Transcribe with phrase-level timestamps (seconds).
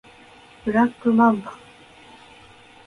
[0.65, 1.53] ブラックマンバ